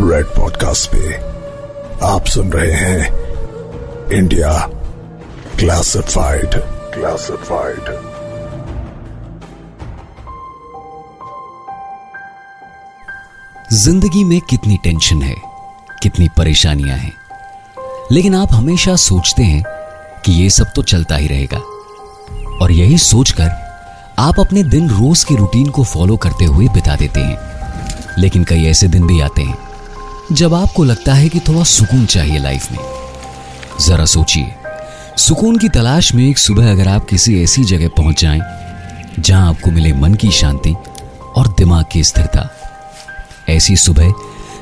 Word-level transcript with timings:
Red 0.00 0.26
podcast 0.26 0.90
पे 0.92 1.14
आप 2.06 2.26
सुन 2.26 2.52
रहे 2.52 2.72
हैं 2.72 4.10
इंडिया 4.12 4.52
क्लासिफाइड 5.58 6.54
क्लासिफाइड 6.94 7.88
ज़िंदगी 13.72 14.24
में 14.24 14.40
कितनी 14.40 14.78
टेंशन 14.84 15.22
है, 15.22 15.34
कितनी 16.02 16.28
परेशानियाँ 16.28 16.96
हैं, 16.96 17.12
लेकिन 18.12 18.34
आप 18.34 18.52
हमेशा 18.52 18.96
सोचते 18.96 19.42
हैं 19.42 19.62
कि 20.24 20.32
ये 20.32 20.50
सब 20.50 20.72
तो 20.76 20.82
चलता 20.82 21.16
ही 21.16 21.28
रहेगा। 21.28 21.58
और 22.62 22.72
यही 22.72 22.98
सोचकर 22.98 23.50
आप 24.18 24.40
अपने 24.40 24.62
दिन 24.62 24.90
रोज 24.90 25.24
के 25.24 25.34
रूटीन 25.36 25.70
को 25.70 25.84
फॉलो 25.84 26.16
करते 26.16 26.44
हुए 26.44 26.68
बिता 26.68 26.96
देते 26.96 27.20
हैं। 27.20 27.48
लेकिन 28.18 28.44
कई 28.44 28.66
ऐसे 28.66 28.88
दिन 28.88 29.06
भी 29.06 29.20
आते 29.20 29.42
हैं 29.42 29.67
जब 30.32 30.54
आपको 30.54 30.84
लगता 30.84 31.12
है 31.14 31.28
कि 31.28 31.40
थोड़ा 31.40 31.62
सुकून 31.64 32.04
चाहिए 32.06 32.38
लाइफ 32.38 32.70
में, 32.72 32.78
जरा 33.80 34.04
सोचिए। 34.04 34.54
सुकून 35.18 35.56
की 35.58 35.68
तलाश 35.68 36.12
में 36.14 36.28
एक 36.28 36.38
सुबह 36.38 36.70
अगर 36.70 36.88
आप 36.88 37.06
किसी 37.06 37.42
ऐसी 37.42 37.64
जगह 37.64 37.88
पहुँच 37.96 38.20
जाएँ, 38.20 38.40
जहाँ 39.18 39.48
आपको 39.48 39.70
मिले 39.70 39.92
मन 39.92 40.14
की 40.14 40.30
शांति 40.30 40.74
और 41.36 41.48
दिमाग 41.48 41.84
की 41.92 42.02
स्थिरता। 42.04 42.48
ऐसी 43.48 43.76
सुबह 43.76 44.12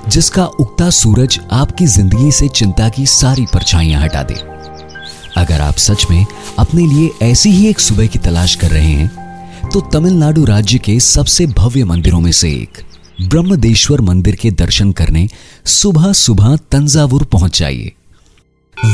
जिसका 0.08 0.44
उगता 0.46 0.90
सूरज 0.92 1.38
आपकी 1.52 1.86
ज़िंदगी 1.86 2.30
से 2.32 2.48
चिंता 2.48 2.88
की 2.88 3.06
सारी 3.08 3.46
परछाइयाँ 3.54 4.02
हटा 4.02 4.22
दे। 4.22 4.34
अगर 5.36 5.60
आप 5.60 5.76
सच 5.78 6.06
में 6.10 6.24
अपने 6.58 6.86
लिए 6.86 7.10
ऐसी 7.22 7.50
ही 7.50 7.68
एक 7.68 7.80
सुबह 7.80 8.06
की 8.06 8.18
तलाश 8.20 8.54
कर 8.54 8.70
रहे 8.70 8.92
हैं 8.92 9.70
तो 9.70 9.80
तमिलनाडु 9.92 10.44
राज्य 10.44 10.78
के 10.78 10.98
सबसे 11.02 11.46
भव्य 11.48 11.84
मंदिरों 11.84 12.20
में 12.20 12.32
से 12.32 12.50
एक। 12.52 12.84
ब्रह्मदेश्वर 13.18 14.00
मंदिर 14.00 14.34
के 14.34 14.50
दर्शन 14.50 14.90
करने 14.92 15.28
सुबह 15.64 16.12
सुबह 16.12 16.56
तंजावुर 16.72 17.24
पहुँच 17.24 17.58
जाइए। 17.58 17.92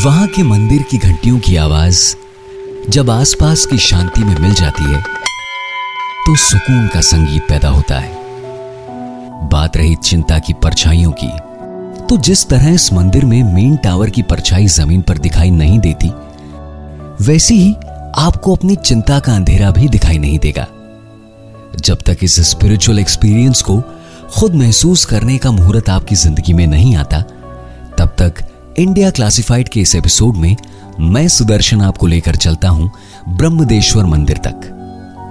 वहाँ 0.05 0.27
के 0.27 0.43
मंदिर 0.43 0.83
की 0.83 0.99
घंटियों 0.99 1.39
की 1.39 1.57
आवाज़ 1.57 2.15
जब 2.89 3.11
आसपास 3.11 3.65
की 3.67 3.79
शांति 3.79 4.25
में 4.25 4.39
मिल 4.39 4.53
जाती 4.55 4.85
है 4.85 5.01
तो 6.27 6.35
सुकून 6.37 6.87
का 6.89 7.01
संगीत 7.01 7.43
पैदा 7.43 7.69
होता 7.69 7.99
है। 7.99 8.21
बात 9.49 9.77
रही 9.77 9.95
चिंता 9.95 10.39
की 10.39 10.53
परछाइयों 10.53 11.13
की 11.23 11.31
तो 12.07 12.17
जिस 12.19 12.47
तरह 12.49 12.69
इस 12.69 12.93
मंदिर 12.93 13.25
में 13.25 13.43
मेन 13.45 13.77
टावर 13.77 14.11
की 14.11 14.23
परछाई 14.23 14.67
ज़मीन 14.67 15.03
पर 15.03 15.19
दिखाई 15.19 15.51
नहीं 15.51 15.79
देती, 15.79 16.09
वैसी 17.25 17.55
ही 17.55 17.73
आपको 18.19 18.55
अपनी 18.57 18.77
चिंता 18.77 19.19
का 19.21 19.35
अंधेरा 19.35 19.71
भी 19.71 19.89
दिखाई 19.89 20.19
नहीं 20.19 20.39
देगा। 20.39 20.67
जब 21.81 21.99
तक 22.07 22.19
इस 22.23 22.41
स्पिरिचुअल 22.51 22.99
एक्सपीरियंस 22.99 23.63
को 23.63 23.83
खुद 24.35 24.55
महसूस 24.55 25.05
करने 25.05 25.37
का 25.39 25.51
मुहूर्त 25.51 25.89
आपकी 25.91 26.15
ज़िंदगी 26.15 26.53
में 26.53 26.67
नहीं 26.67 26.95
आता, 26.97 27.21
तब 27.99 28.15
तक 28.19 28.35
इंडिया 28.79 29.11
क्लासिफाइड 29.11 29.69
के 29.69 29.81
इस 29.81 29.95
एपिसोड 29.95 30.37
में 30.37 30.57
मैं 31.01 31.27
सुदर्शन 31.29 31.81
आपको 31.81 32.07
लेकर 32.07 32.37
चलता 32.37 32.69
हूँ 32.69 32.91
ब्रह्मदेश्वर 33.29 34.05
मंदिर 34.05 34.39
तक, 34.39 34.69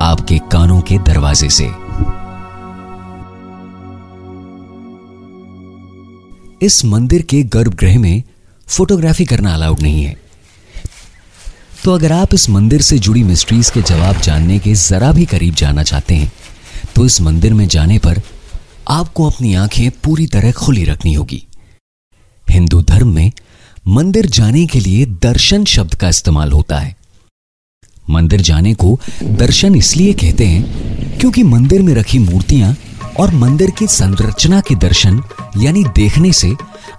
आपके 0.01 0.37
कानों 0.51 0.79
के 0.81 0.97
दरवाजे 0.99 1.49
से। 1.49 1.69
इस 6.65 6.83
मंदिर 6.85 7.21
के 7.21 7.41
गर्भगृह 7.43 7.99
में 7.99 8.23
फोटोग्राफी 8.67 9.25
करना 9.25 9.53
अलाउड 9.53 9.79
नहीं 9.79 10.03
है। 10.03 10.15
तो 11.83 11.93
अगर 11.93 12.11
आप 12.11 12.33
इस 12.33 12.49
मंदिर 12.49 12.81
से 12.81 12.97
जुड़ी 12.99 13.23
मिस्ट्रीज 13.23 13.69
के 13.69 13.81
जवाब 13.83 14.19
जानने 14.21 14.59
के 14.59 14.73
जरा 14.73 15.11
भी 15.11 15.25
करीब 15.25 15.55
जाना 15.55 15.83
चाहते 15.83 16.15
हैं 16.15 16.31
तो 16.95 17.05
इस 17.05 17.19
मंदिर 17.21 17.53
में 17.53 17.67
जाने 17.67 17.97
पर 17.97 18.21
आपको 18.89 19.29
अपनी 19.29 19.53
आँखें 19.55 19.89
पूरी 20.03 20.25
तरह 20.27 20.51
खुली 20.53 20.83
रखनी 20.85 21.13
होगी। 21.13 21.43
हिंदू 22.47 22.81
धर्म 22.83 23.13
में 23.15 23.31
मंदिर 23.87 24.25
जाने 24.27 24.65
के 24.67 24.79
लिए 24.79 25.05
दर्शन 25.21 25.63
शब्द 25.65 25.95
का 25.95 26.09
इस्तेमाल 26.09 26.51
होता 26.51 26.79
है। 26.79 26.95
मंदिर 28.07 28.41
जाने 28.41 28.73
को 28.73 28.99
दर्शन 29.23 29.75
इसलिए 29.75 30.13
कहते 30.13 30.45
हैं 30.45 31.19
क्योंकि 31.19 31.43
मंदिर 31.43 31.81
में 31.81 31.93
रखी 31.95 32.19
मूर्तियाँ 32.19 32.75
और 33.19 33.33
मंदिर 33.35 33.69
की 33.69 33.87
संरचना 33.87 34.59
के 34.61 34.75
दर्शन, 34.77 35.21
यानी 35.57 35.83
देखने 35.95 36.31
से 36.33 36.53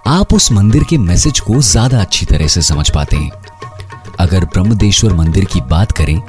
आप 0.07 0.33
उस 0.33 0.51
मंदिर 0.51 0.83
के 0.83 0.97
मैसेज 0.99 1.39
को 1.39 1.61
ज़्यादा 1.61 2.01
अच्छी 2.01 2.25
तरह 2.25 2.47
से 2.47 2.61
समझ 2.63 2.89
पाते 2.89 3.15
हैं। 3.15 3.31
अगर 4.19 4.45
ब्रह्मदेश्वर 4.45 5.13
मंदिर 5.13 5.45
की 5.45 5.61
बात 5.69 5.91
करें 5.91 6.19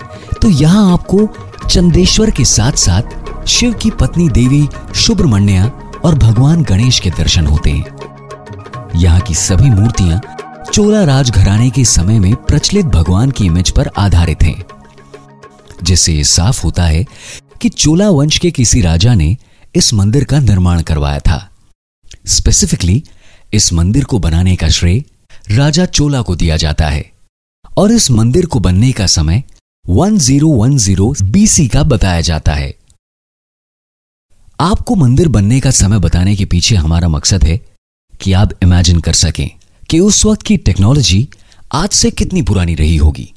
तो 0.42 0.48
यहाँ 0.50 0.92
आपको 0.92 1.28
चंदेश्वर 1.66 2.30
के 2.30 2.44
साथ 2.46 2.72
साथ 2.78 3.23
शिव 3.46 3.72
की 3.72 3.90
पत्नी 3.90 4.28
देवी 4.28 4.68
सुब्रमण्या 4.94 5.72
और 6.04 6.14
भगवान 6.14 6.62
गणेश 6.62 7.00
के 7.00 7.10
दर्शन 7.10 7.46
होते 7.46 7.70
हैं। 7.70 7.84
यहाँ 8.96 9.20
की 9.20 9.34
सभी 9.34 9.70
मूर्तियाँ 9.70 10.20
चोला 10.72 11.04
राजघराने 11.04 11.70
के 11.70 11.84
समय 11.84 12.18
में 12.18 12.34
प्रचलित 12.34 12.86
भगवान 12.86 13.30
की 13.30 13.46
इमेज 13.46 13.70
पर 13.70 13.90
आधारित 13.98 14.42
हैं। 14.42 14.64
जिससे 15.82 16.12
यह 16.12 16.22
साफ़ 16.22 16.62
होता 16.62 16.84
है 16.84 17.04
कि 17.60 17.68
चोला 17.68 18.10
वंश 18.10 18.38
के 18.38 18.50
किसी 18.50 18.80
राजा 18.80 19.14
ने 19.14 19.36
इस 19.74 19.94
मंदिर 19.94 20.24
का 20.24 20.38
निर्माण 20.38 20.82
करवाया 20.82 21.18
था। 21.18 21.50
स्पेसिफिकली 22.26 23.04
इस 23.52 23.72
मंदिर 23.72 24.04
को 24.04 24.18
बनाने 24.18 24.56
का 24.56 24.68
श्रेय 24.68 25.04
राजा 25.50 25.86
चोला 25.86 26.22
को 26.22 26.36
दिया 26.36 26.56
जाता 26.56 26.88
है 26.88 27.12
और 27.76 27.92
इस 27.92 28.10
मंदिर 28.10 28.46
को 28.46 28.60
बनने 28.60 28.92
का 28.92 29.06
समय 29.06 29.42
1010 29.88 31.22
बीसी 31.22 31.68
का 31.68 31.82
बताया 31.82 32.20
जाता 32.20 32.52
है। 32.52 32.74
आपको 34.60 34.94
मंदिर 34.94 35.28
बनने 35.28 35.60
का 35.60 35.70
समय 35.70 35.98
बताने 35.98 36.36
के 36.36 36.44
पीछे 36.44 36.76
हमारा 36.76 37.08
मकसद 37.08 37.44
है 37.44 37.60
कि 38.20 38.32
आप 38.32 38.50
इमेजिन 38.62 39.00
कर 39.00 39.12
सकें 39.12 39.50
कि 39.90 40.00
उस 40.00 40.26
वक्त 40.26 40.42
की 40.42 40.56
टेक्नोलॉजी 40.56 41.28
आज 41.72 41.88
से 41.88 42.10
कितनी 42.10 42.42
पुरानी 42.42 42.74
रही 42.74 42.96
होगी। 42.96 43.34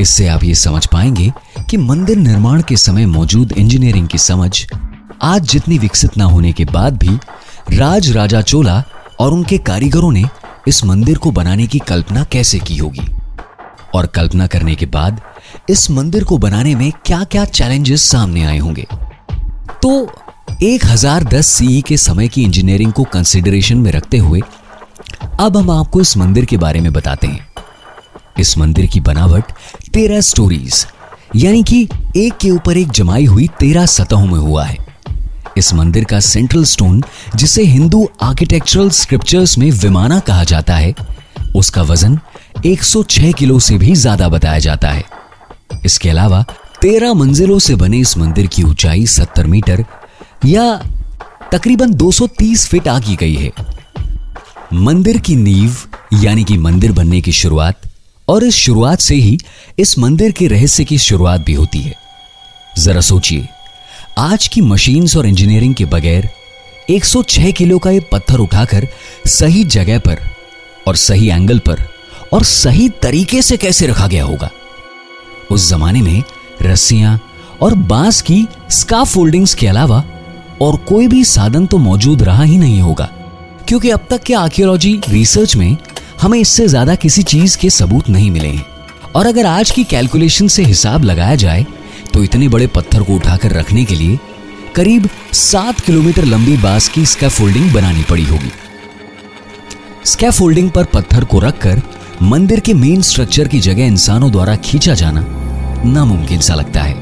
इससे 0.00 0.28
आप 0.28 0.44
ये 0.44 0.54
समझ 0.54 0.86
पाएँगे 0.86 1.32
कि 1.70 1.76
मंदिर 1.76 2.16
निर्माण 2.16 2.62
के 2.62 2.76
समय 2.76 3.06
मौजूद 3.06 3.52
इंजीनियरिंग 3.52 4.08
की 4.08 4.18
समझ 4.18 4.66
आज 5.22 5.42
जितनी 5.42 5.78
विकसित 5.78 6.16
ना 6.16 6.24
होने 6.24 6.52
के 6.52 6.64
बाद 6.64 6.96
भी 6.96 7.18
राज 7.76 8.10
राजा 8.10 8.42
चोला 8.42 8.84
और 9.20 9.32
उनके 9.32 9.58
कारीगरों 9.58 10.12
ने 10.12 10.24
इस 10.68 10.84
मंदिर 10.84 11.18
को 11.18 11.30
बनाने 11.30 11.66
की 11.66 11.78
कल्पना 11.78 12.24
कैसे 12.24 12.58
की 12.58 12.76
होगी? 12.76 13.08
और 13.94 14.06
कल्पना 14.06 14.46
करने 14.46 14.74
के 14.74 14.86
बाद 14.86 15.20
इस 15.70 15.90
मंदिर 15.90 16.24
को 16.24 16.38
बनाने 16.38 16.74
में 16.74 16.92
क्या 17.04 17.24
क्या 17.24 17.44
चैलेंजेस 17.44 18.02
सामने 18.02 18.44
आए 18.44 18.58
होंगे? 18.58 18.86
तो 19.82 19.90
1010 20.62 21.46
सीई 21.46 21.80
के 21.82 21.96
समय 21.96 22.28
की 22.28 22.42
इंजीनियरिंग 22.42 22.92
को 22.92 23.04
कंसिडरेशन 23.04 23.78
में 23.78 23.90
रखते 23.92 24.18
हुए, 24.18 24.40
अब 25.40 25.56
हम 25.56 25.70
आपको 25.70 26.00
इस 26.00 26.16
मंदिर 26.16 26.44
के 26.44 26.56
बारे 26.56 26.80
में 26.80 26.92
बताते 26.92 27.26
हैं। 27.26 27.46
इस 28.38 28.56
मंदिर 28.58 28.86
की 28.86 29.00
बनावट 29.00 29.52
तेरह 29.92 30.20
स्टोरीज 30.20 30.86
यानी 31.36 31.62
कि 31.62 31.82
एक 32.16 32.36
के 32.36 32.50
ऊपर 32.50 32.76
एक 32.76 32.90
जमाई 32.90 33.24
हुई 33.24 33.46
तेरह 33.60 33.86
सतहों 33.86 34.26
में 34.26 34.38
हुआ 34.38 34.64
है। 34.64 34.76
इस 35.58 35.72
मंदिर 35.74 36.04
का 36.04 36.20
सेंट्रल 36.20 36.64
स्टोन 36.64 37.02
जिसे 37.36 37.62
हिंदू 37.64 38.08
आर्किटेक्चरल 38.22 38.90
स्क्रिप्चर्स 38.92 39.56
में 39.58 39.70
विमाना 39.72 40.18
कहा 40.20 40.44
जाता 40.44 40.76
है, 40.76 40.94
उसका 41.56 41.82
वज़न 41.82 42.18
106 42.66 43.32
किलो 43.32 43.58
से 43.60 43.78
भी 43.78 43.94
ज़्यादा 43.94 44.28
बताया 44.28 44.58
जाता 44.58 44.88
है। 44.88 45.04
इसके 45.84 46.10
अलावा 46.10 46.44
तेरह 46.82 47.14
मंजिलों 47.14 47.58
से 47.58 47.74
बने 47.74 47.98
इस 47.98 48.18
मंदिर 48.18 48.46
की 48.46 48.62
ऊंचाई 48.62 49.06
70 49.06 49.46
मीटर 49.46 49.84
या 50.46 50.86
तकरीबन 51.52 51.94
230 51.94 52.68
फीट 52.68 52.88
आकी 52.88 53.16
गई 53.16 53.34
है। 53.34 53.50
मंदिर 54.72 55.18
की 55.18 55.36
नींव, 55.36 55.76
यानी 56.14 56.44
कि 56.44 56.58
मंदिर 56.58 56.92
बनने 56.92 57.20
की 57.20 57.32
शुरुआत, 57.32 57.80
और 58.28 58.44
इस 58.44 58.54
शुरुआत 58.54 59.00
से 59.00 59.14
ही 59.14 59.38
इस 59.78 59.98
मंदिर 59.98 60.32
के 60.32 60.46
रहस्य 60.46 60.84
की 60.84 60.98
शुरुआत 60.98 61.40
भी 61.40 61.52
होती 61.52 61.78
है। 61.78 61.94
जरा 62.78 63.00
सोचिए, 63.00 63.48
आज 64.18 64.48
की 64.48 64.60
मशीन्स 64.60 65.16
और 65.16 65.26
इंजीनियरिंग 65.26 65.74
के 65.74 65.84
बगैर 65.84 66.30
106 66.90 67.52
किलो 67.52 67.78
का 67.78 67.90
यह 67.90 68.04
पत्थर 68.12 68.38
उठाकर 68.38 68.88
सही 69.26 69.64
जगह 69.64 69.98
पर 69.98 70.18
और 70.88 70.96
सही 70.96 71.28
एंगल 71.28 71.58
पर 71.58 71.84
और 72.32 72.44
सही 72.44 72.88
तरीके 72.88 73.42
से 73.42 73.56
कैसे 73.56 73.86
रखा 73.86 74.06
गया 74.06 74.24
होगा? 74.24 74.50
उस 75.50 75.70
जमाने 75.70 76.02
में 76.02 76.22
रस्सियाँ 76.62 77.18
और 77.62 77.74
बाँस 77.74 78.20
की 78.22 78.46
स्काफ 78.70 79.12
फोल्डिंग्स 79.14 79.54
के 79.54 79.66
अलावा 79.66 80.02
और 80.62 80.76
कोई 80.88 81.06
भी 81.08 81.24
साधन 81.24 81.66
तो 81.66 81.78
मौजूद 81.78 82.22
रहा 82.22 82.42
ही 82.42 82.58
नहीं 82.58 82.80
होगा। 82.80 83.08
क्योंकि 83.68 83.90
अब 83.90 84.06
तक 84.10 84.22
के 84.22 84.34
आर्कियोलॉजी 84.34 85.00
रिसर्च 85.08 85.56
में 85.56 85.76
हमें 86.20 86.38
इससे 86.38 86.66
ज़्यादा 86.68 86.94
किसी 86.94 87.22
चीज़ 87.22 87.58
के 87.58 87.70
सबूत 87.70 88.08
नहीं 88.08 88.30
मिले 88.30 88.48
हैं। 88.48 88.66
और 89.14 89.26
अगर 89.26 89.46
आज 89.46 89.70
की 89.70 89.84
कैलकुलेशन 89.84 90.48
से 90.48 90.64
हिसाब 90.64 91.04
लगाया 91.04 91.34
जाए 91.34 91.66
तो 92.14 92.22
इतने 92.24 92.48
बड़े 92.48 92.66
पत्थर 92.66 93.02
को 93.02 93.14
उठाकर 93.14 93.52
रखने 93.52 93.84
के 93.84 93.94
लिए 93.94 94.18
करीब 94.74 95.08
सात 95.32 95.80
किलोमीटर 95.80 96.24
लंबी 96.24 96.56
बाँस 96.56 96.88
की 96.88 97.06
स्कैफोल्डिंग 97.06 97.72
बनानी 97.72 98.02
पड़ी 98.02 98.24
होगी। 98.24 98.52
स्कैफोल्डिंग 100.06 100.70
पर 100.70 100.84
पत्थर 100.84 101.24
को 101.24 101.38
रखकर 101.38 101.82
मंदिर 102.22 102.60
के 102.60 102.74
मेन 102.74 103.02
स्ट्रक्चर 103.02 103.48
की 103.48 103.60
जगह 103.60 103.86
इंसानों 103.86 104.30
द्वारा 104.32 104.56
खींचा 104.56 104.94
जाना 104.94 105.20
नामुमकिन 105.84 106.40
सा 106.40 106.54
लगता 106.54 106.82
है। 106.82 106.94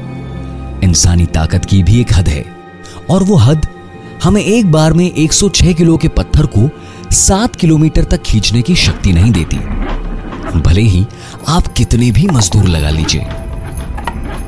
इंसानी 0.83 1.25
ताकत 1.25 1.65
की 1.65 1.83
भी 1.83 2.01
एक 2.01 2.13
हद 2.13 2.29
है। 2.29 2.45
और 3.09 3.23
वो 3.23 3.35
हद, 3.35 3.67
हमें 4.23 4.41
एक 4.41 4.71
बार 4.71 4.93
में 4.93 5.11
106 5.11 5.73
किलो 5.73 5.97
के 5.97 6.07
पत्थर 6.07 6.45
को 6.45 6.69
7 7.11 7.55
किलोमीटर 7.55 8.03
तक 8.03 8.21
खींचने 8.21 8.61
की 8.61 8.75
शक्ति 8.75 9.13
नहीं 9.13 9.31
देती। 9.31 9.57
भले 10.59 10.81
ही 10.81 11.05
आप 11.47 11.67
कितने 11.67 12.11
भी 12.11 12.27
मजदूर 12.27 12.65
लगा 12.65 12.89
लीजिए। 12.89 13.21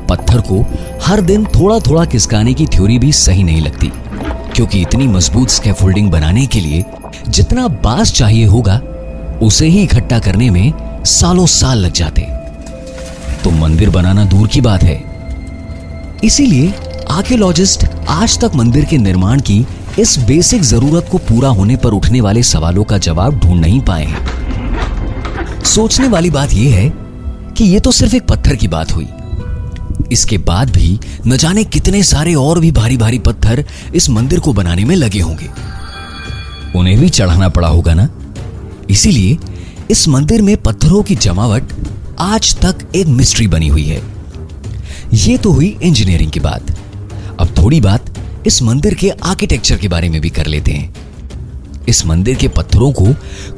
पत्थर 0.08 0.40
को 0.40 0.66
हर 1.02 1.20
दिन 1.20 1.44
थोड़ा 1.44 1.78
थोड़ा 1.78 2.04
किसकाने 2.04 2.54
की 2.54 2.66
थ्योरी 2.66 2.98
भी 2.98 3.12
सही 3.12 3.42
नहीं 3.42 3.60
लगती। 3.60 3.92
क्योंकि 4.54 4.80
इतनी 4.80 5.06
मज़बूत 5.06 5.48
स्कैफोल्डिंग 5.48 6.10
बनाने 6.10 6.46
के 6.46 6.60
लिए 6.60 6.84
जितना 7.28 7.68
बास 7.68 8.12
चाहिए 8.12 8.44
होगा, 8.44 8.80
उसे 9.42 9.66
ही 9.66 9.82
इकट्ठा 9.82 10.18
करने 10.18 10.50
में 10.50 10.72
सालों 11.04 11.46
साल 11.46 11.78
लग 11.78 11.92
जाते। 11.92 12.41
तो 13.44 13.50
मंदिर 13.50 13.90
बनाना 13.90 14.24
दूर 14.24 14.48
की 14.48 14.60
बात 14.60 14.82
है। 14.82 14.96
इसीलिए 16.24 16.72
आर्कियोलॉजिस्ट 17.10 17.84
आज 18.08 18.38
तक 18.40 18.54
मंदिर 18.54 18.84
के 18.84 18.98
निर्माण 18.98 19.40
की 19.40 19.66
इस 19.98 20.18
बेसिक 20.18 20.62
ज़रूरत 20.62 21.08
को 21.12 21.18
पूरा 21.18 21.48
होने 21.48 21.76
पर 21.76 21.92
उठने 21.92 22.20
वाले 22.20 22.42
सवालों 22.42 22.84
का 22.84 22.98
जवाब 22.98 23.38
ढूंढ 23.38 23.60
नहीं 23.60 23.80
पाए 23.80 24.06
सोचने 25.64 26.08
वाली 26.08 26.30
बात 26.30 26.52
यह 26.52 26.74
है 26.74 26.88
कि 27.56 27.64
यह 27.64 27.78
तो 27.78 27.92
सिर्फ़ 27.92 28.16
एक 28.16 28.26
पत्थर 28.26 28.56
की 28.56 28.68
बात 28.68 28.92
हुई। 28.92 29.08
इसके 30.12 30.38
बाद 30.38 30.70
भी 30.70 30.98
न 31.26 31.36
जाने 31.36 31.64
कितने 31.64 32.02
सारे 32.02 32.34
और 32.34 32.60
भी 32.60 32.70
भारी 32.72 32.96
भारी 32.96 33.18
पत्थर 33.18 33.64
इस 33.94 34.10
मंदिर 34.10 34.40
को 34.40 34.52
बनाने 34.52 34.84
में 34.84 34.96
लगे 34.96 35.20
होंगे। 35.20 35.48
उन्हें 36.78 36.98
भी 37.00 37.08
चढ़ाना 37.08 37.48
पड़ा 37.48 37.68
होगा 37.68 37.94
ना? 37.94 38.08
इसीलिए 38.90 39.38
इस 39.90 40.08
मंदिर 40.08 40.42
में 40.42 40.56
पत्थरों 40.56 41.02
की 41.02 41.14
जमावट 41.16 41.72
आज 42.18 42.56
तक 42.56 42.78
एक 42.94 43.06
मिस्ट्री 43.06 43.46
बनी 43.46 43.68
हुई 43.68 43.84
है। 43.84 44.02
यह 45.14 45.36
तो 45.36 45.52
हुई 45.52 45.78
इंजीनियरिंग 45.82 46.30
की 46.30 46.40
बात। 46.40 46.78
अब 47.40 47.54
थोड़ी 47.58 47.80
बात 47.80 48.18
इस 48.46 48.62
मंदिर 48.62 48.94
के 48.94 49.10
आर्किटेक्चर 49.10 49.76
के 49.76 49.88
बारे 49.88 50.08
में 50.08 50.20
भी 50.20 50.30
कर 50.30 50.46
लेते 50.46 50.72
हैं। 50.72 50.94
इस 51.88 52.06
मंदिर 52.06 52.36
के 52.36 52.48
पत्थरों 52.48 52.92
को 52.92 53.06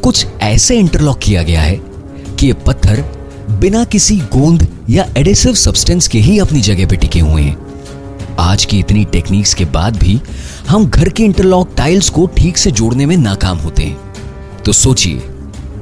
कुछ 0.03 0.27
ऐसे 0.41 0.79
इंटरलॉक 0.79 1.19
किया 1.19 1.43
गया 1.43 1.63
है 1.63 1.81
कि 2.39 2.47
ये 2.47 2.53
पत्थर 2.53 3.01
बिना 3.51 3.85
किसी 3.85 4.17
गोंद 4.17 4.69
या 4.91 5.07
एडेसिव 5.17 5.55
सब्सटेंस 5.55 6.09
के 6.09 6.19
ही 6.19 6.39
अपनी 6.39 6.61
जगह 6.61 6.87
पे 6.87 6.97
टिके 6.97 7.21
हुए 7.21 7.43
हैं। 7.43 7.57
आज 8.39 8.65
की 8.65 8.79
इतनी 8.79 9.05
टेक्निक्स 9.05 9.55
के 9.55 9.65
बाद 9.65 9.97
भी 9.97 10.21
हम 10.69 10.87
घर 10.87 11.09
के 11.09 11.23
इंटरलॉक 11.23 11.71
टाइल्स 11.77 12.09
को 12.11 12.27
ठीक 12.27 12.59
से 12.59 12.71
जोड़ने 12.71 13.07
में 13.07 13.17
नाकाम 13.17 13.59
होते 13.59 13.83
हैं। 13.83 13.99
तो 14.67 14.73
सोचिए 14.73 15.23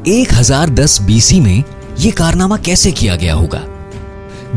1010 0.06 1.02
बीसी 1.02 1.40
में 1.40 1.64
यह 2.00 2.10
कारनामा 2.10 2.56
कैसे 2.56 2.92
किया 2.92 3.16
गया 3.16 3.34
होगा? 3.34 3.58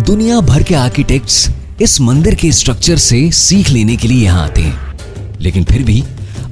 दुनिया 0.03 0.39
भर 0.39 0.63
के 0.63 0.75
आर्किटेक्ट्स 0.75 1.49
इस 1.81 2.01
मंदिर 2.01 2.35
के 2.35 2.51
स्ट्रक्चर 2.51 2.97
से 2.97 3.31
सीख 3.31 3.69
लेने 3.69 3.95
के 3.95 4.07
लिए 4.07 4.25
यहाँ 4.25 4.43
आते 4.43 4.61
हैं। 4.61 4.99
लेकिन 5.41 5.63
फिर 5.63 5.83
भी, 5.83 6.03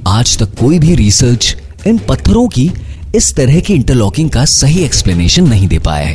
आज 0.08 0.38
तक 0.38 0.54
कोई 0.54 0.78
भी 0.78 0.94
रिसर्च 0.94 1.56
इन 1.86 1.98
पत्थरों 1.98 2.48
की 2.48 2.72
इस 3.14 3.34
तरह 3.34 3.60
की 3.60 3.74
इंटरलॉकिंग 3.74 4.30
का 4.30 4.44
सही 4.44 4.84
एक्सप्लेनेशन 4.84 5.48
नहीं 5.48 5.68
दे 5.68 5.78
पाया 5.78 6.06
है। 6.06 6.14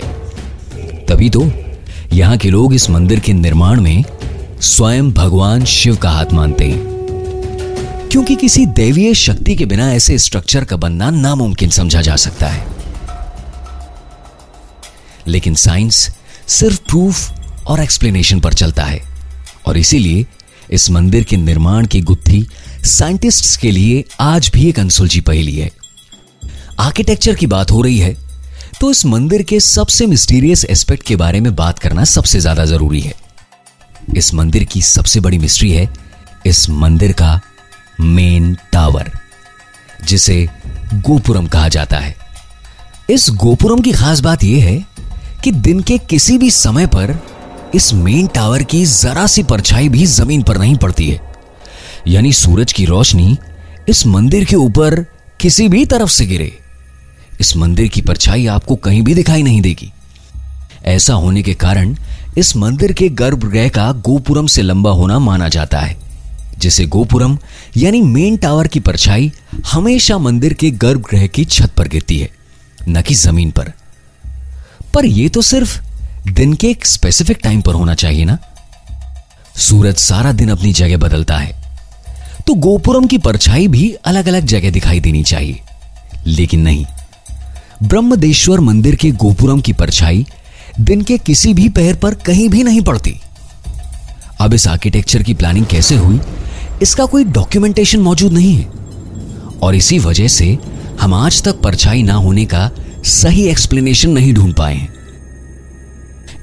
तभी 1.05 1.29
तो 1.29 1.51
यहाँ 2.13 2.37
के 2.37 2.49
लोग 2.49 2.73
इस 2.73 2.89
मंदिर 2.89 3.19
के 3.19 3.33
निर्माण 3.33 3.81
में 3.81 4.03
स्वयं 4.61 5.11
भगवान 5.11 5.65
शिव 5.65 5.95
का 5.95 6.09
हाथ 6.09 6.25
मानते 6.33 6.65
हैं। 6.65 6.89
क्योंकि 8.11 8.35
किसी 8.35 8.65
दैवीय 8.65 9.13
शक्ति 9.13 9.55
के 9.55 9.65
बिना 9.65 9.93
ऐसे 9.93 10.17
स्ट्रक्चर 10.17 10.63
का 10.63 10.75
बनना 10.75 11.09
नामुमकिन 11.09 11.69
समझा 11.69 12.01
जा 12.01 12.15
सकता 12.15 12.47
है। 12.47 12.79
लेकिन 15.29 15.55
साइंस 15.57 16.09
सिर्फ़ 16.49 16.79
प्रूफ 16.81 17.65
और 17.67 17.81
एक्सप्लेनेशन 17.81 18.39
पर 18.39 18.53
चलता 18.53 18.83
है। 18.83 19.01
और 19.67 19.77
इसीलिए 19.77 20.25
इस 20.69 20.89
मंदिर 20.91 21.23
के 21.23 21.37
निर्माण 21.37 21.85
की 21.85 22.01
गुत्थी 22.01 22.45
साइंटिस्ट्स 22.87 23.55
के 23.57 23.71
लिए 23.71 24.03
आज 24.21 24.49
भी 24.53 24.67
एक 24.69 24.79
अनसुलझी 24.79 25.21
पहेली 25.21 25.55
है। 25.55 25.69
आर्किटेक्चर 26.79 27.35
की 27.35 27.47
बात 27.47 27.71
हो 27.71 27.81
रही 27.81 27.97
है 27.99 28.15
तो 28.79 28.89
इस 28.91 29.05
मंदिर 29.05 29.41
के 29.43 29.59
सबसे 29.59 30.05
मिस्टीरियस 30.07 30.65
एस्पेक्ट 30.65 31.03
के 31.03 31.15
बारे 31.15 31.39
में 31.41 31.53
बात 31.55 31.79
करना 31.79 32.03
सबसे 32.05 32.39
ज़्यादा 32.39 32.65
ज़रूरी 32.65 32.99
है। 33.01 33.13
इस 34.15 34.33
मंदिर 34.33 34.63
की 34.63 34.81
सबसे 34.81 35.19
बड़ी 35.19 35.37
मिस्ट्री 35.37 35.71
है 35.71 35.87
इस 36.45 36.69
मंदिर 36.71 37.11
का 37.13 37.39
मेन 38.01 38.53
टावर 38.73 39.11
जिसे 40.03 40.47
गोपुरम 40.95 41.47
कहा 41.47 41.67
जाता 41.69 41.97
है। 41.97 42.15
इस 43.09 43.29
गोपुरम 43.33 43.79
की 43.79 43.91
खास 43.91 44.19
बात 44.19 44.43
यह 44.43 44.65
है 44.65 44.77
कि 45.43 45.51
दिन 45.51 45.79
के 45.79 45.97
किसी 45.99 46.37
भी 46.37 46.49
समय 46.51 46.85
पर 46.87 47.17
इस 47.75 47.93
मेन 47.93 48.27
टावर 48.27 48.63
की 48.63 48.85
जरा 48.85 49.25
सी 49.27 49.43
परछाई 49.43 49.89
भी 49.89 50.05
ज़मीन 50.05 50.43
पर 50.43 50.57
नहीं 50.57 50.75
पड़ती 50.75 51.09
है। 51.09 51.21
यानी 52.07 52.33
सूरज 52.33 52.73
की 52.73 52.85
रोशनी 52.85 53.37
इस 53.89 54.05
मंदिर 54.07 54.45
के 54.45 54.55
ऊपर 54.55 55.03
किसी 55.39 55.67
भी 55.69 55.85
तरफ़ 55.85 56.09
से 56.09 56.25
गिरे। 56.25 56.51
इस 57.39 57.55
मंदिर 57.57 57.87
की 57.87 58.01
परछाई 58.01 58.45
आपको 58.47 58.75
कहीं 58.75 59.01
भी 59.01 59.13
दिखाई 59.13 59.43
नहीं 59.43 59.61
देगी। 59.61 59.91
ऐसा 60.85 61.13
होने 61.13 61.43
के 61.43 61.53
कारण 61.53 61.95
इस 62.37 62.55
मंदिर 62.57 62.91
के 62.93 63.09
गर्भगृह 63.09 63.69
का 63.69 63.91
गोपुरम 63.91 64.47
से 64.47 64.61
लंबा 64.61 64.91
होना 64.91 65.19
माना 65.19 65.49
जाता 65.49 65.79
है, 65.79 65.97
जिसे 66.57 66.85
गोपुरम 66.85 67.37
यानी 67.77 68.01
मेन 68.01 68.37
टावर 68.37 68.67
की 68.67 68.79
परछाई 68.79 69.31
हमेशा 69.71 70.17
मंदिर 70.17 70.53
के 70.53 70.71
गर्भगृह 70.71 71.27
की 71.27 71.45
छत 71.45 71.73
पर 71.77 71.87
गिरती 71.87 72.17
है, 72.19 72.29
न 72.89 73.01
कि 73.01 73.15
ज़मीन 73.15 73.51
पर। 73.51 73.71
पर 74.93 75.05
यह 75.05 75.29
तो 75.29 75.41
सिर्फ़ 75.41 75.79
दिन 76.31 76.53
के 76.53 76.67
एक 76.67 76.85
स्पेसिफिक 76.85 77.39
टाइम 77.43 77.61
पर 77.61 77.73
होना 77.73 77.93
चाहिए 77.93 78.25
ना। 78.25 78.37
सूरज 79.57 79.95
सारा 79.95 80.31
दिन 80.31 80.49
अपनी 80.49 80.73
जगह 80.73 80.97
बदलता 80.97 81.37
है। 81.37 81.63
तो 82.47 82.53
गोपुरम 82.53 83.05
की 83.05 83.17
परछाई 83.17 83.67
भी 83.67 83.93
अलग 84.05 84.27
अलग 84.27 84.45
जगह 84.45 84.69
दिखाई 84.69 84.99
देनी 84.99 85.23
चाहिए। 85.23 85.59
लेकिन 86.27 86.61
नहीं, 86.61 86.85
ब्रह्मदेश्वर 87.83 88.59
मंदिर 88.59 88.95
के 88.95 89.11
गोपुरम 89.11 89.61
की 89.61 89.73
परछाई 89.73 90.25
दिन 90.79 91.01
के 91.01 91.17
किसी 91.17 91.53
भी 91.53 91.69
पैर 91.69 91.95
पर 91.95 92.13
कहीं 92.13 92.49
भी 92.49 92.63
नहीं 92.63 92.81
पड़ती। 92.81 93.19
अब 94.39 94.53
इस 94.53 94.67
आर्किटेक्चर 94.67 95.23
की 95.23 95.33
प्लानिंग 95.33 95.65
कैसे 95.65 95.95
हुई, 95.95 96.19
इसका 96.81 97.05
कोई 97.05 97.23
डॉक्यूमेंटेशन 97.23 97.99
मौजूद 97.99 98.33
नहीं 98.33 98.55
है। 98.55 98.67
और 99.61 99.75
इसी 99.75 99.99
वजह 99.99 100.27
से 100.27 100.57
हम 101.01 101.13
आज 101.13 101.43
तक 101.43 101.61
परछाई 101.61 102.03
ना 102.03 102.13
होने 102.13 102.45
का 102.45 102.71
सही 103.03 103.43
एक्सप्लेनेशन 103.47 104.09
नहीं 104.09 104.33
ढूंढ 104.33 104.53
पाए 104.53 104.87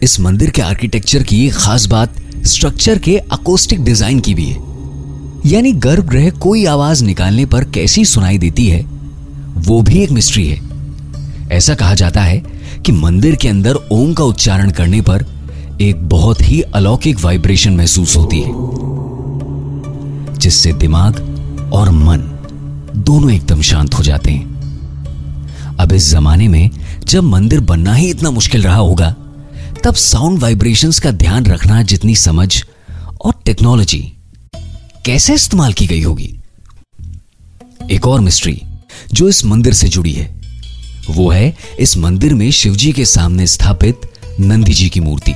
इस 0.02 0.18
मंदिर 0.20 0.50
के 0.50 0.62
आर्किटेक्चर 0.62 1.22
की 1.22 1.48
खास 1.50 1.86
बात 1.86 2.14
स्ट्रक्चर 2.46 2.98
के 2.98 3.16
अकोस्टिक 3.18 3.84
डिज़ाइन 3.84 4.20
की 4.20 4.34
भी 4.34 4.44
है। 4.44 4.64
यानी 5.46 5.72
गर्भगृह 5.72 6.30
कोई 6.30 6.64
आवाज़ 6.64 7.04
निकालने 7.04 7.46
पर 7.46 7.64
कैसी 7.64 8.04
सुनाई 8.04 8.38
देती 8.38 8.66
है, 8.66 8.80
वो 9.58 9.80
भी 9.82 10.02
एक 10.02 10.10
मिस्ट्री 10.10 10.46
है। 10.46 10.60
ऐसा 11.52 11.74
कहा 11.74 11.94
जाता 11.94 12.22
है 12.22 12.42
कि 12.86 12.92
मंदिर 12.92 13.34
के 13.34 13.48
अंदर 13.48 13.74
ओम 13.92 14.12
का 14.14 14.24
उच्चारण 14.24 14.70
करने 14.70 15.00
पर 15.00 15.24
एक 15.80 16.08
बहुत 16.08 16.40
ही 16.40 16.60
अलौकिक 16.60 17.20
वाइब्रेशन 17.20 17.76
महसूस 17.76 18.16
होती 18.16 18.40
है, 18.40 18.52
जिससे 20.38 20.72
दिमाग 20.72 21.70
और 21.74 21.90
मन 21.90 22.30
दोनों 22.96 23.30
एकदम 23.30 23.60
शांत 23.62 23.94
हो 23.94 24.02
जाते 24.02 24.30
हैं। 24.30 24.55
अब 25.80 25.92
इस 25.92 26.10
जमाने 26.10 26.48
में 26.48 26.70
जब 27.04 27.22
मंदिर 27.22 27.60
बनना 27.60 27.94
ही 27.94 28.10
इतना 28.10 28.30
मुश्किल 28.30 28.62
रहा 28.62 28.76
होगा, 28.76 29.14
तब 29.84 29.94
साउंड 29.94 30.38
वाइब्रेशंस 30.38 30.98
का 30.98 31.10
ध्यान 31.10 31.46
रखना 31.46 31.82
जितनी 31.82 32.14
समझ 32.16 32.64
और 33.20 33.34
टेक्नोलॉजी 33.44 34.12
कैसे 35.04 35.34
इस्तेमाल 35.34 35.72
की 35.72 35.86
गई 35.86 36.02
होगी। 36.02 36.38
एक 37.90 38.06
और 38.06 38.20
मिस्ट्री 38.20 38.62
जो 39.12 39.28
इस 39.28 39.44
मंदिर 39.44 39.72
से 39.72 39.88
जुड़ी 39.88 40.12
है, 40.12 40.34
वो 41.10 41.30
है 41.30 41.56
इस 41.80 41.96
मंदिर 41.96 42.34
में 42.34 42.50
शिवजी 42.50 42.92
के 42.92 43.04
सामने 43.04 43.46
स्थापित 43.46 44.00
नंदी 44.40 44.72
जी 44.72 44.88
की 44.88 45.00
मूर्ति। 45.00 45.34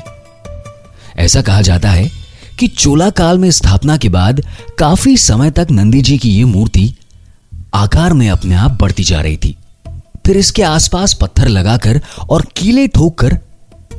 ऐसा 1.16 1.42
कहा 1.42 1.62
जाता 1.62 1.90
है 1.90 2.10
कि 2.58 2.68
चोला 2.68 3.10
काल 3.10 3.38
में 3.38 3.50
स्थापना 3.50 3.96
के 3.96 4.08
बाद 4.08 4.42
काफ़ी 4.78 5.16
समय 5.16 5.50
तक 5.50 5.66
नंदी 5.70 6.00
जी 6.00 6.18
की 6.18 6.30
यह 6.30 6.46
मूर्ति 6.46 6.94
आकार 7.74 8.12
में 8.12 8.28
अपने 8.30 8.54
आप 8.54 8.78
बढ़ती 8.80 9.04
जा 9.04 9.20
रही 9.20 9.36
थी। 9.36 9.56
फिर 10.24 10.36
इसके 10.36 10.62
आसपास 10.62 11.14
पत्थर 11.14 11.48
लगाकर 11.48 12.00
और 12.30 12.46
कीले 12.56 12.86
ठोककर 12.88 13.38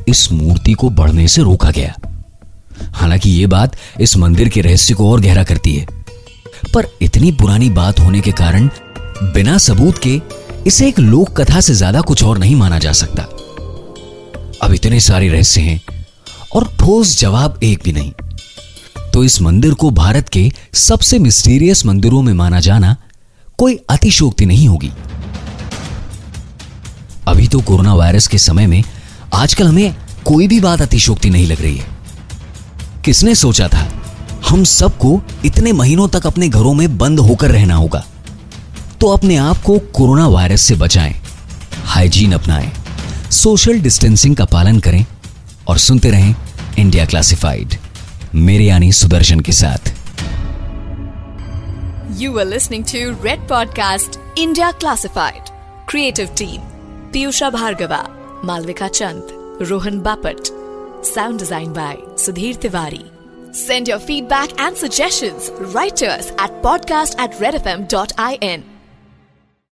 इस 0.07 0.31
मूर्ति 0.31 0.73
को 0.73 0.89
बढ़ने 0.89 1.27
से 1.27 1.41
रोका 1.41 1.71
गया। 1.71 1.95
हालाँकि 2.93 3.29
यह 3.31 3.47
बात 3.47 3.75
इस 4.01 4.17
मंदिर 4.17 4.49
के 4.49 4.61
रहस्य 4.61 4.93
को 4.93 5.11
और 5.11 5.21
गहरा 5.21 5.43
करती 5.43 5.73
है। 5.75 5.85
पर 6.73 6.87
इतनी 7.01 7.31
पुरानी 7.31 7.69
बात 7.69 7.99
होने 7.99 8.21
के 8.21 8.31
कारण 8.31 8.69
बिना 9.23 9.57
सबूत 9.57 9.97
के 9.97 10.21
इसे 10.67 10.87
एक 10.87 10.99
लोक 10.99 11.29
कथा 11.41 11.61
से 11.61 11.73
ज़्यादा 11.73 12.01
कुछ 12.01 12.23
और 12.23 12.37
नहीं 12.37 12.55
माना 12.55 12.79
जा 12.79 12.91
सकता। 12.91 13.23
अब 14.65 14.73
इतने 14.73 14.99
सारे 14.99 15.29
रहस्य 15.29 15.61
हैं 15.61 15.81
और 16.55 16.67
ठोस 16.79 17.19
जवाब 17.19 17.59
एक 17.63 17.83
भी 17.83 17.91
नहीं। 17.91 18.11
तो 19.13 19.23
इस 19.23 19.41
मंदिर 19.41 19.73
को 19.73 19.89
भारत 19.91 20.29
के 20.29 20.51
सबसे 20.73 21.19
मिस्टीरियस 21.19 21.85
मंदिरों 21.85 22.21
में 22.21 22.33
माना 22.33 22.59
जाना 22.59 22.95
कोई 23.59 23.79
अतिशोक्ति 23.89 24.45
नहीं 24.45 24.67
होगी। 24.67 24.91
अभी 27.31 27.47
तो 27.47 27.59
कोरोना 27.61 27.93
वायरस 27.93 28.27
के 28.27 28.37
समय 28.37 28.67
में 28.67 28.83
आजकल 29.33 29.67
हमें 29.67 29.95
कोई 30.25 30.47
भी 30.47 30.59
बात 30.59 30.81
अतिशोक्ति 30.81 31.29
नहीं 31.29 31.47
लग 31.47 31.61
रही 31.61 31.77
है। 31.77 31.85
किसने 33.05 33.35
सोचा 33.35 33.67
था, 33.67 33.87
हम 34.49 34.63
सबको 34.63 35.21
इतने 35.45 35.71
महीनों 35.71 36.07
तक 36.07 36.27
अपने 36.27 36.49
घरों 36.49 36.73
में 36.73 36.97
बंद 36.97 37.19
होकर 37.19 37.51
रहना 37.51 37.75
होगा। 37.75 38.03
तो 39.01 39.07
अपने 39.07 39.35
आप 39.37 39.61
को 39.61 39.77
कोरोना 39.93 40.27
वायरस 40.27 40.61
से 40.61 40.75
बचाएँ, 40.75 41.13
हाइजीन 41.85 42.33
अपनाएँ, 42.33 42.71
सोशल 43.31 43.79
डिस्टेंसिंग 43.79 44.35
का 44.35 44.45
पालन 44.45 44.79
करें 44.79 45.05
और 45.67 45.77
सुनते 45.77 46.09
रहें 46.11 46.35
इंडिया 46.79 47.05
क्लासिफाइड, 47.05 47.75
मेरे 48.35 48.65
यानी 48.65 48.91
सुदर्शन 48.91 49.39
के 49.39 49.51
साथ। 49.51 49.93
You 52.21 52.37
are 52.39 52.45
listening 52.45 52.83
to 52.83 53.09
red 53.25 53.47
podcast 53.49 54.19
India 54.37 54.71
classified 54.71 55.49
creative 55.89 56.29
Team. 56.35 56.70
Piyusha 57.11 57.51
Bhargava, 57.51 58.09
Malvika 58.41 58.89
Chand, 58.89 59.31
Rohan 59.69 60.01
Bapat. 60.01 60.49
Sound 61.05 61.39
design 61.39 61.73
by 61.73 61.97
Sudhir 62.15 62.55
Tiwari. 62.55 63.03
Send 63.53 63.89
your 63.89 63.99
feedback 63.99 64.57
and 64.57 64.77
suggestions 64.77 65.49
right 65.75 65.93
to 65.97 66.07
us 66.07 66.31
at 66.37 66.61
podcast 66.61 67.15
at 67.17 67.31
redfm.in. 67.33 68.70